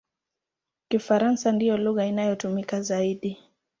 Kifaransa 0.89 1.51
ndiyo 1.51 1.77
lugha 1.77 2.05
inayotumika 2.05 2.81
zaidi. 2.81 3.37